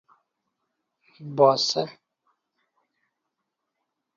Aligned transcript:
باسه 1.35 1.81